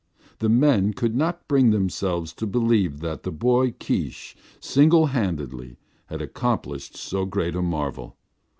The 0.39 0.49
men 0.49 0.93
could 0.93 1.15
not 1.15 1.47
bring 1.47 1.69
themselves 1.69 2.33
to 2.33 2.47
believe 2.47 3.01
that 3.01 3.21
the 3.21 3.31
boy 3.31 3.69
Keesh, 3.73 4.33
single 4.59 5.05
handed, 5.05 5.77
had 6.07 6.23
accomplished 6.23 6.97
so 6.97 7.23
great 7.25 7.55
a 7.55 7.61
marvel. 7.61 8.17